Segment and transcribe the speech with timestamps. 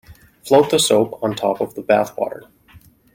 [0.43, 2.45] Float the soap on top of the bath water.